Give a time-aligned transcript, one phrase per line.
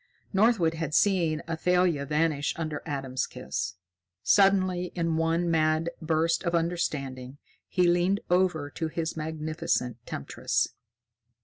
[0.33, 3.75] Northwood had seen Athalia vanish under Adam's kiss.
[4.23, 10.69] Suddenly, in one mad burst of understanding, he leaned over to his magnificent temptress.